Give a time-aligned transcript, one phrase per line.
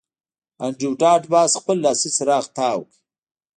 [0.65, 2.93] انډریو ډاټ باس خپل لاسي څراغ تاو کړ